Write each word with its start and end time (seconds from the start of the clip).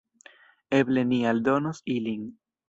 Eble 0.77 1.03
ni 1.09 1.19
aldonos 1.33 1.83
ilin. 1.99 2.27